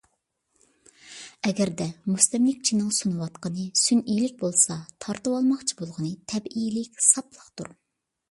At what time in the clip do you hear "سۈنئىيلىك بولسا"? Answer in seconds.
3.81-4.79